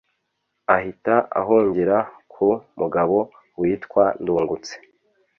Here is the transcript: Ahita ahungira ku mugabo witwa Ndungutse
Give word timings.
Ahita 0.75 1.15
ahungira 1.39 1.97
ku 2.31 2.47
mugabo 2.79 3.17
witwa 3.59 4.03
Ndungutse 4.21 4.73